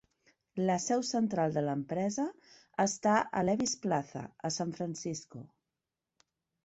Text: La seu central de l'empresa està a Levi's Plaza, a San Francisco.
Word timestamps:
La 0.69 0.75
seu 0.85 1.03
central 1.09 1.53
de 1.57 1.63
l'empresa 1.65 2.25
està 2.85 3.13
a 3.41 3.45
Levi's 3.51 3.77
Plaza, 3.87 4.25
a 4.51 4.55
San 4.59 4.75
Francisco. 4.79 5.45